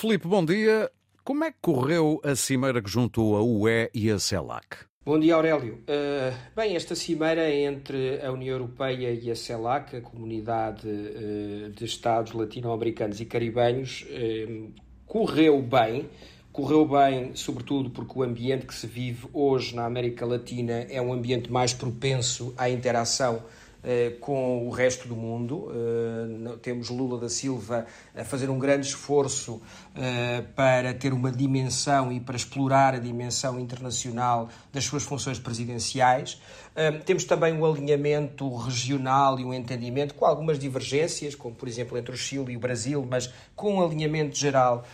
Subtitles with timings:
[0.00, 0.90] Filipe, bom dia.
[1.22, 4.86] Como é que correu a cimeira que juntou a UE e a CELAC?
[5.04, 5.74] Bom dia, Aurélio.
[5.74, 11.84] Uh, bem, esta cimeira entre a União Europeia e a CELAC, a Comunidade uh, de
[11.84, 14.72] Estados Latino-Americanos e Caribenhos, uh,
[15.04, 16.08] correu bem.
[16.50, 21.12] Correu bem, sobretudo porque o ambiente que se vive hoje na América Latina é um
[21.12, 23.42] ambiente mais propenso à interação
[24.20, 25.70] com o resto do mundo.
[25.72, 29.60] Eh, temos Lula da Silva a fazer um grande esforço
[29.94, 36.40] eh, para ter uma dimensão e para explorar a dimensão internacional das suas funções presidenciais.
[37.04, 42.14] Temos também um alinhamento regional e um entendimento com algumas divergências, como por exemplo entre
[42.14, 44.84] o Chile e o Brasil, mas com um alinhamento geral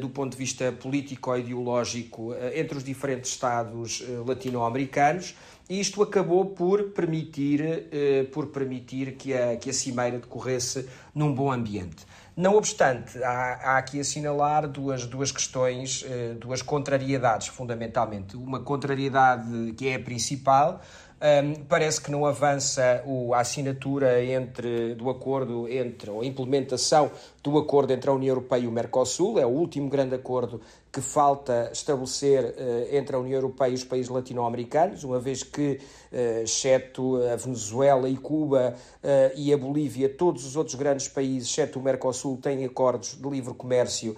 [0.00, 5.34] do ponto de vista político-ideológico entre os diferentes Estados latino-americanos
[5.80, 11.52] isto acabou por permitir, eh, por permitir que, a, que a cimeira decorresse num bom
[11.52, 12.06] ambiente.
[12.34, 18.36] Não obstante, há, há aqui assinalar duas, duas questões, eh, duas contrariedades, fundamentalmente.
[18.36, 20.80] Uma contrariedade que é a principal,
[21.22, 27.12] um, parece que não avança o, a assinatura entre, do acordo entre, ou a implementação
[27.42, 30.60] do acordo entre a União Europeia e o Mercosul, é o último grande acordo
[30.92, 35.80] que falta estabelecer uh, entre a União Europeia e os países latino-americanos, uma vez que,
[36.12, 41.48] uh, exceto a Venezuela e Cuba uh, e a Bolívia, todos os outros grandes países,
[41.48, 44.16] exceto o Mercosul, têm acordos de livre comércio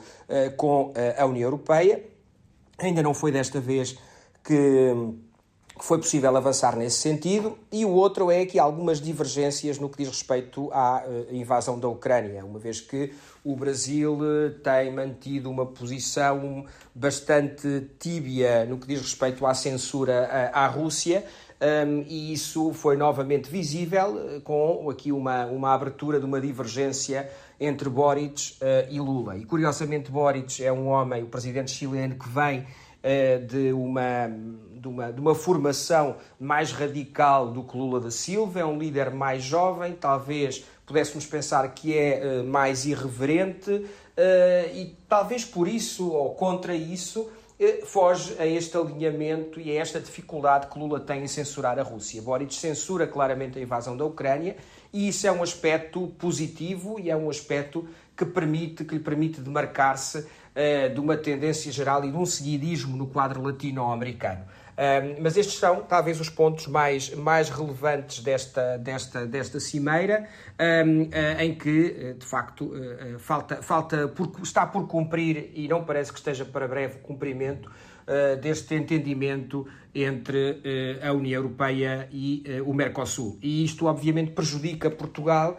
[0.56, 2.02] com a União Europeia.
[2.78, 3.96] Ainda não foi desta vez
[4.42, 4.92] que
[5.76, 9.88] que foi possível avançar nesse sentido, e o outro é que há algumas divergências no
[9.88, 13.12] que diz respeito à uh, invasão da Ucrânia, uma vez que
[13.44, 20.28] o Brasil uh, tem mantido uma posição bastante tíbia no que diz respeito à censura
[20.30, 21.24] uh, à Rússia,
[21.60, 27.28] um, e isso foi novamente visível com aqui uma, uma abertura de uma divergência
[27.58, 28.56] entre Boric
[28.90, 29.38] e Lula.
[29.38, 32.66] E curiosamente, Boric é um homem, o presidente chileno, que vem
[33.46, 34.28] de uma
[34.84, 39.10] de uma, de uma formação mais radical do que Lula da Silva, é um líder
[39.10, 43.86] mais jovem, talvez pudéssemos pensar que é uh, mais irreverente uh,
[44.74, 47.30] e talvez por isso ou contra isso
[47.86, 52.20] foge a este alinhamento e a esta dificuldade que Lula tem em censurar a Rússia.
[52.20, 54.56] Boric censura claramente a invasão da Ucrânia
[54.92, 59.40] e isso é um aspecto positivo e é um aspecto que permite que lhe permite
[59.40, 64.44] demarcar-se uh, de uma tendência geral e de um seguidismo no quadro latino-americano.
[65.20, 70.28] Mas estes são talvez os pontos mais, mais relevantes desta, desta, desta cimeira,
[70.84, 72.72] um, ah, em que, de facto,
[73.20, 77.70] falta, falta por, está por cumprir, e não parece que esteja para breve cumprimento,
[78.06, 80.60] uh, deste entendimento entre
[81.02, 83.38] a União Europeia e o Mercosul.
[83.40, 85.56] E isto, obviamente, prejudica Portugal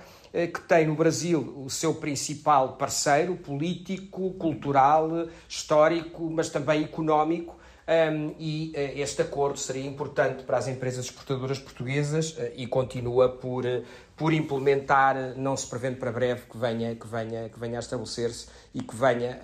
[0.53, 7.55] que tem no Brasil o seu principal parceiro político, cultural, histórico, mas também económico,
[7.88, 13.29] um, e uh, este acordo seria importante para as empresas exportadoras portuguesas uh, e continua
[13.29, 13.84] por, uh,
[14.16, 18.48] por implementar, não se prevendo para breve que venha, que venha, que venha a estabelecer-se
[18.74, 19.40] e que, venha,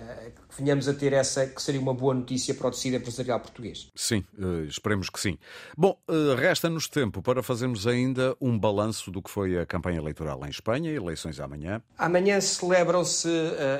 [0.48, 3.90] que venhamos a ter essa, que seria uma boa notícia para o tecido empresarial português.
[3.94, 4.24] Sim,
[4.68, 5.38] esperemos que sim.
[5.76, 5.98] Bom,
[6.38, 10.90] resta-nos tempo para fazermos ainda um balanço do que foi a campanha eleitoral em Espanha,
[10.90, 11.82] eleições amanhã.
[11.98, 13.28] Amanhã celebram-se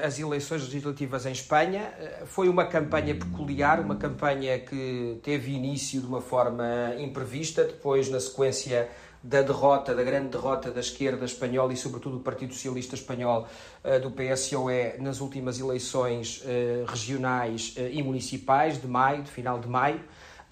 [0.04, 1.92] as eleições legislativas em Espanha.
[2.26, 8.20] Foi uma campanha peculiar, uma campanha que teve início de uma forma imprevista, depois, na
[8.20, 8.88] sequência
[9.22, 13.46] da derrota, da grande derrota da esquerda espanhola e, sobretudo, do Partido Socialista Espanhol,
[13.84, 19.60] eh, do PSOE, nas últimas eleições eh, regionais eh, e municipais de maio, de final
[19.60, 20.00] de maio.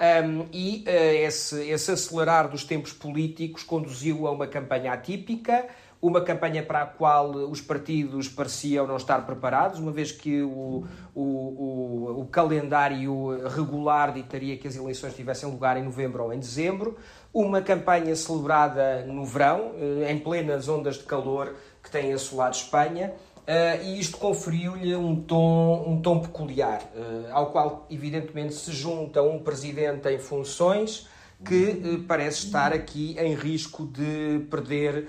[0.00, 5.68] Um, e esse, esse acelerar dos tempos políticos conduziu a uma campanha atípica,
[6.02, 10.86] uma campanha para a qual os partidos pareciam não estar preparados, uma vez que o,
[11.14, 16.38] o, o, o calendário regular ditaria que as eleições tivessem lugar em novembro ou em
[16.38, 16.96] dezembro,
[17.34, 23.12] uma campanha celebrada no verão, eh, em plenas ondas de calor que têm assolado Espanha,
[23.40, 29.22] Uh, e isto conferiu-lhe um tom, um tom peculiar, uh, ao qual, evidentemente, se junta
[29.22, 31.08] um presidente em funções
[31.44, 35.08] que uh, parece estar aqui em risco de perder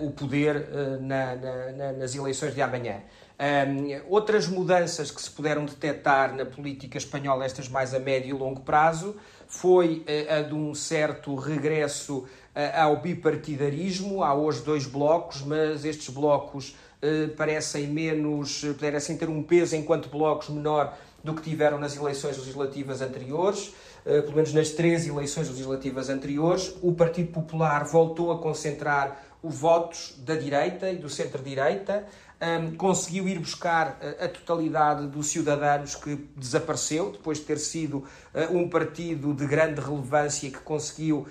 [0.00, 0.66] o poder
[1.00, 2.96] na, na, nas eleições de amanhã.
[3.38, 8.38] Um, outras mudanças que se puderam detectar na política espanhola, estas mais a médio e
[8.38, 9.14] longo prazo,
[9.46, 12.26] foi a de um certo regresso
[12.74, 14.24] ao bipartidarismo.
[14.24, 19.74] Há hoje dois blocos, mas estes blocos eh, parecem menos, eh, parecem ter um peso
[19.74, 23.74] enquanto blocos menor do que tiveram nas eleições legislativas anteriores,
[24.04, 26.74] eh, pelo menos nas três eleições legislativas anteriores.
[26.82, 32.06] O Partido Popular voltou a concentrar os votos da direita e do centro-direita,
[32.42, 37.98] um, conseguiu ir buscar a, a, totalidade dos cidadãos que desapareceu, depois de ter sido
[37.98, 41.26] uh, um partido de grande relevância que conseguiu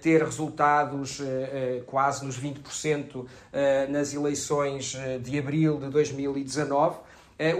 [0.00, 1.20] ter resultados
[1.86, 3.26] quase nos 20%
[3.90, 6.98] nas eleições de abril de 2019.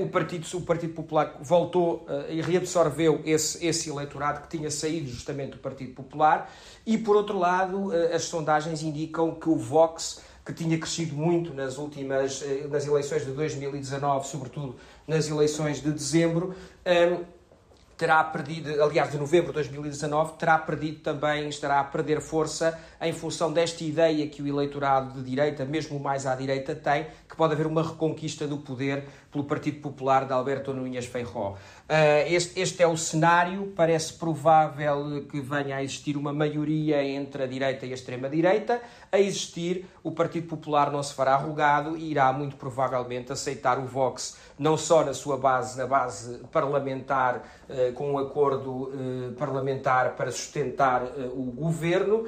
[0.03, 5.53] O Partido, o Partido Popular voltou e reabsorveu esse, esse eleitorado que tinha saído justamente
[5.53, 6.51] do Partido Popular,
[6.87, 11.77] e por outro lado, as sondagens indicam que o Vox que tinha crescido muito nas
[11.77, 14.77] últimas eh, nas eleições de 2019, sobretudo
[15.07, 16.55] nas eleições de dezembro,
[17.97, 23.13] terá perdido, aliás, de novembro de 2019, terá perdido também, estará a perder força em
[23.13, 27.55] função desta ideia que o eleitorado de direita, mesmo mais à direita, tem, que pode
[27.55, 29.05] haver uma reconquista do poder
[29.37, 31.51] pelo Partido Popular de Alberto Núñez Feijó.
[31.53, 37.43] Uh, este, este, é o cenário, parece provável que venha a existir uma maioria entre
[37.43, 38.81] a direita e a extrema-direita.
[39.13, 43.87] A existir, o Partido Popular não se fará arrogado e irá muito provavelmente aceitar o
[43.87, 50.17] Vox, não só na sua base, na base parlamentar, uh, com um acordo uh, parlamentar
[50.17, 51.03] para sustentar
[51.35, 52.27] o governo,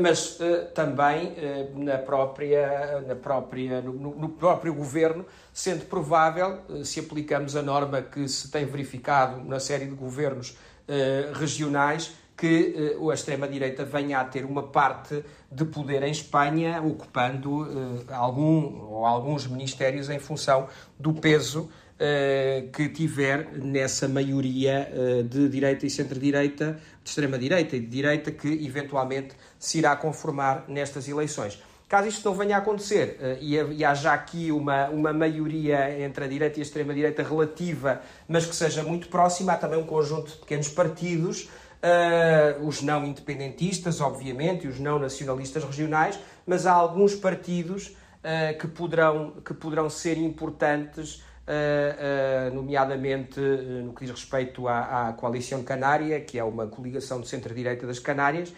[0.00, 0.38] mas
[0.74, 1.34] também
[1.74, 5.24] na própria, na própria, no, no próprio governo
[5.54, 10.58] sendo provável, eh, se aplicamos a norma que se tem verificado na série de governos
[10.88, 16.82] eh, regionais, que eh, a extrema-direita venha a ter uma parte de poder em Espanha,
[16.82, 17.68] ocupando
[18.10, 20.66] algum ou alguns ministérios em função
[20.98, 21.70] do peso
[22.72, 24.88] que tiver nessa maioria
[25.28, 31.08] de direita e centro-direita, de extrema-direita e de direita, que eventualmente se irá conformar nestas
[31.08, 31.62] eleições.
[31.88, 36.26] Caso isto não venha a acontecer uh, e, haja aqui uma, uma maioria entre a
[36.26, 40.38] direita e a extrema-direita relativa, mas que seja muito próxima, há também um conjunto de
[40.38, 41.48] pequenos partidos,
[42.62, 47.94] os não independentistas, obviamente, e os não nacionalistas regionais, mas há alguns partidos
[48.58, 55.12] que, poderão, que poderão ser importantes Uh, nomeadamente uh, no que diz respeito à, à,
[55.12, 58.50] Coalição Canária, que é uma coligação de centro-direita das Canárias,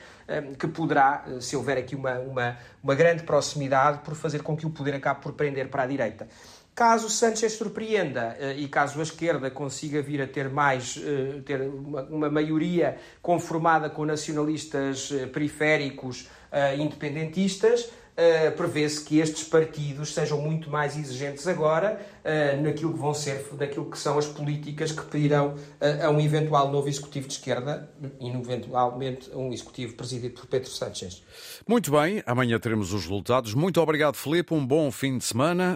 [0.59, 4.71] que poderá, se houver aqui uma, uma, uma, grande proximidade, por fazer com que o
[4.71, 6.29] poder acabe por prender para a direita.
[6.75, 11.01] Caso Sánchez surpreenda e caso a esquerda consiga vir a ter mais,
[11.45, 16.29] ter uma maioria conformada com nacionalistas periféricos
[16.77, 23.15] independentistas, uh, prevê-se que estes partidos sejam muito mais exigentes agora uh, naquilo que vão
[23.15, 27.35] ser, naquilo que são as políticas que pedirão uh, a um eventual novo executivo de
[27.35, 27.91] esquerda
[28.21, 31.23] e eventualmente a um executivo presidido por Pedro Sánchez.
[31.67, 33.55] Muito bem, amanhã teremos os resultados.
[33.55, 34.55] Muito obrigado, Filipe.
[34.55, 35.75] Um bom fim de semana